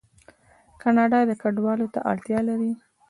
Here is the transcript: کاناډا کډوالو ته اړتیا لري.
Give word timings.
کاناډا 0.81 1.19
کډوالو 1.41 1.87
ته 1.93 1.99
اړتیا 2.11 2.39
لري. 2.49 2.71